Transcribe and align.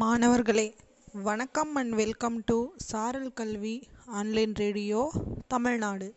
மாணவர்களே 0.00 0.74
வணக்கம் 1.12 1.74
and 1.74 1.94
welcome 1.94 2.42
to 2.44 2.68
சாரல் 2.76 3.32
கல்வி 3.32 3.88
ஆன்லைன் 4.06 4.54
ரேடியோ 4.54 5.12
தமிழ்நாடு. 5.48 6.14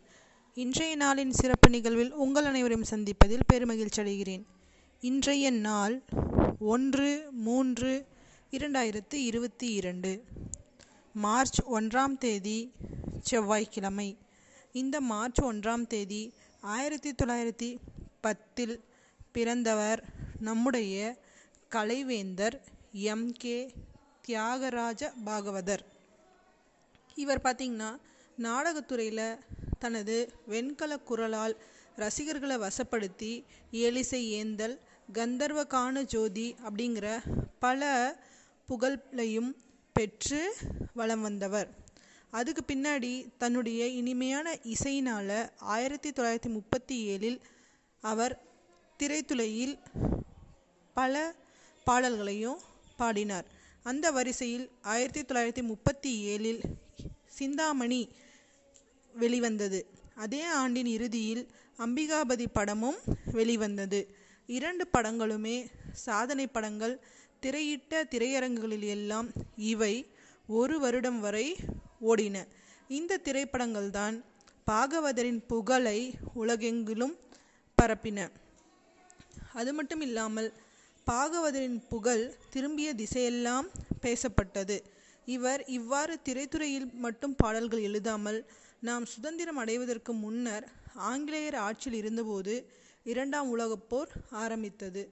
இன்றைய 0.54 0.98
நாளின் 0.98 1.30
சிறப்பு 1.30 1.70
நிகழ்வில் 1.70 2.12
உங்கள் 2.14 2.46
அனைவரையும் 2.46 2.88
சந்திப்பதில் 2.90 3.46
பெருமகிழ்ச்சி 3.54 4.00
அடைகிறேன். 4.00 4.44
இன்றைய 5.02 5.52
நாள் 5.52 6.04
ஒன்று 6.60 7.28
மூன்று 7.32 8.06
இரண்டாயிரத்து 8.52 9.14
இருபத்தி 9.14 9.74
இரண்டு 9.74 10.24
மார்ச் 11.14 11.62
ஒன்றாம் 11.62 12.18
தேதி 12.18 12.74
செவ்வாய்க்கிழமை. 13.22 14.18
இந்த 14.72 15.02
மார்ச் 15.02 15.42
ஒன்றாம் 15.42 15.88
தேதி 15.88 16.34
ஆயிரத்தி 16.62 17.14
தொள்ளாயிரத்தி 17.24 17.78
பத்தில் 18.22 18.84
பிறந்தவர் 19.32 20.04
நம்முடைய 20.40 21.18
கலைவேந்தர் 21.76 22.60
எம் 22.92 23.32
கே 23.32 23.74
தியாகராஜ 24.28 25.12
பாகவதர். 25.26 25.84
இவர் 27.16 27.42
பார்த்திங்கன்னா 27.44 28.00
நாடகத்துறையில் 28.38 29.40
தனது 29.80 30.34
வெண்கல 30.46 30.98
குரலால் 31.00 31.56
ரசிகர்களை 31.96 32.58
வசப்படுத்தி 32.58 33.44
ஏலிசை 33.72 34.22
ஏந்தல் 34.40 34.80
கந்தர்வகான 35.14 36.02
ஜோதி 36.04 36.56
அப்படிங்கிற 36.68 37.08
பல 37.60 37.92
புகழையும் 38.66 39.56
பெற்று 39.94 40.56
வலம் 40.94 41.22
வந்தவர். 41.22 41.70
அதுக்கு 42.32 42.64
பின்னாடி 42.74 43.14
தன்னுடைய 43.38 43.88
இனிமையான 43.88 44.58
இசையினால் 44.64 45.52
ஆயிரத்தி 45.58 46.10
தொள்ளாயிரத்தி 46.10 46.50
முப்பத்தி 46.50 47.18
ஏழில் 47.18 47.40
அவர் 48.02 48.42
திரைத்துறையில் 49.00 49.80
பல 50.94 51.36
பாடல்களையும் 51.84 52.60
பாடினார். 53.02 53.48
அந்த 53.90 54.06
வரிசையில் 54.18 54.66
ஆயிரத்தி 54.94 55.22
தொள்ளாயிரத்தி 55.22 55.64
முப்பத்தி 55.72 56.12
ஏழில் 56.32 56.62
சிந்தாமணி 57.38 58.02
வெளிவந்தது. 59.14 59.80
அதே 60.24 60.42
ஆண்டின் 60.62 60.90
இறுதியில் 60.96 61.44
அம்பிகாபதி 61.86 62.46
படமும் 62.58 63.00
வெளிவந்தது. 63.38 64.02
இரண்டு 64.58 64.86
படங்களுமே 64.94 65.58
சாதனை 66.06 66.46
படங்கள் 66.56 66.96
திரையிட்ட 67.44 68.02
திரையரங்குகளில் 68.14 68.88
எல்லாம் 68.96 69.28
இவை 69.74 69.94
ஒரு 70.60 70.76
வருடம் 70.84 71.20
வரை 71.26 71.48
ஓடின. 72.10 72.38
இந்த 72.98 73.22
திரைப்படங்கள் 73.28 73.90
தான் 73.98 74.16
பாகவதரின் 74.70 75.42
புகழை 75.52 76.00
உலகெங்கிலும் 76.42 77.16
பரப்பின. 77.78 78.20
அது 79.60 79.72
மட்டும் 79.78 80.04
இல்லாமல் 80.08 80.50
பாகவதரின் 81.10 81.78
புகழ் 81.90 82.24
திரும்பிய 82.50 82.94
திசையெல்லாம் 82.94 83.68
பேசப்பட்டது. 84.02 84.78
இவர் 85.26 85.62
இவ்வாறு 85.68 86.20
திரைத்துறையில் 86.24 86.94
மட்டும் 87.06 87.36
பாடல்கள் 87.36 87.82
எழுதாமல் 87.82 88.40
நாம் 88.80 89.06
சுதந்திரம் 89.06 89.58
அடைவதற்கு 89.58 90.14
முன்னர் 90.14 90.66
ஆங்கிலேயர் 91.12 91.56
ஆட்சியில் 91.56 92.00
இருந்தபோது 92.00 92.54
இரண்டாம் 93.04 93.50
உலகப் 93.50 93.90
போர் 93.90 94.12
ஆரம்பித்தது. 94.30 95.04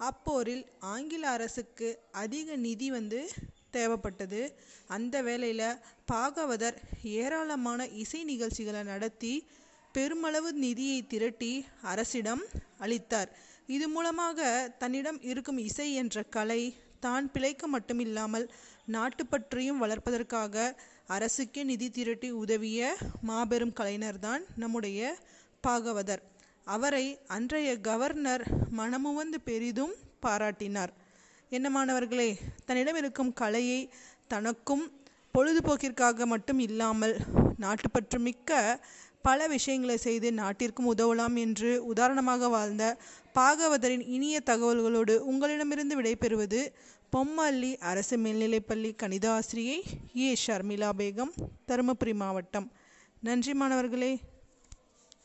அப்போரில் 0.00 0.64
ஆங்கில 0.78 1.28
அரசுக்கு 1.28 1.98
அதிக 2.22 2.56
நிதி 2.56 2.90
வந்து 2.90 3.20
தேவைப்பட்டது. 3.72 4.42
அந்த 4.86 5.22
வேளையில் 5.22 5.78
பாகவதர் 6.12 6.76
ஏராளமான 7.02 7.86
இசை 8.02 8.24
நிகழ்ச்சிகளை 8.24 8.82
நடத்தி 8.82 9.34
பெருமளவு 9.96 10.50
நிதியை 10.64 10.98
திரட்டி 11.12 11.52
அரசிடம் 11.90 12.42
அளித்தார். 12.84 13.30
இது 13.74 13.86
மூலமாக 13.94 14.48
தன்னிடம் 14.80 15.20
இருக்கும் 15.30 15.60
இசை 15.68 15.86
என்ற 16.00 16.22
கலை 16.36 16.62
தான் 17.04 17.26
பிழைக்க 17.34 17.64
மட்டுமில்லாமல் 17.74 18.46
நாட்டுப்பற்றையும் 18.94 19.80
வளர்ப்பதற்காக 19.82 20.64
அரசுக்கே 21.16 21.62
நிதி 21.70 21.88
திரட்டி 21.96 22.28
உதவிய 22.42 22.80
மாபெரும் 23.28 23.74
கலைஞர்தான் 23.80 24.42
நம்முடைய 24.62 25.00
பாகவதர். 25.66 26.22
அவரை 26.74 27.04
அன்றைய 27.36 27.70
கவர்னர் 27.88 28.44
மனமுவந்து 28.78 29.40
பெரிதும் 29.48 29.94
பாராட்டினார். 30.24 30.92
என்ன 31.52 31.66
மாணவர்களே 31.76 32.30
தன்னிடம் 32.68 32.98
இருக்கும் 33.02 33.32
கலையை 33.42 33.80
தனக்கும் 34.32 34.84
பொழுதுபோக்கிற்காக 35.34 36.26
மட்டும் 36.32 36.60
இல்லாமல் 36.68 37.14
நாட்டுப்பற்று 37.64 38.18
மிக்க 38.28 38.60
பல 39.26 39.46
விஷயங்களை 39.46 39.96
செய்து 39.96 40.28
நாட்டிற்கும் 40.32 40.90
உதவலாம் 40.94 41.36
என்று 41.36 41.70
உதாரணமாக 41.84 42.48
வாழ்ந்த 42.48 42.84
பாகவதரின் 43.34 44.04
இனிய 44.06 44.36
தகவல்களோடு 44.46 45.14
உங்களிடமிருந்து 45.30 45.94
விடைபெறுவது 46.00 46.60
பொம்மல்லி 47.12 47.72
அரசு 47.90 48.16
மேல்நிலைப்பள்ளி 48.16 48.90
கணித 48.96 49.26
ஆசிரியை 49.32 49.78
ஏ. 50.16 50.28
ஷர்மிளா 50.44 50.90
பேகம் 50.98 51.32
தருமபுரி 51.68 52.14
மாவட்டம். 52.14 52.68
நன்றி 53.20 53.54
மாணவர்களே. 53.54 54.12